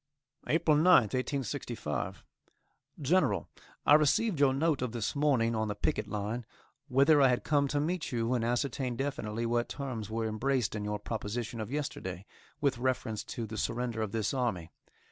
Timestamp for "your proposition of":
10.85-11.69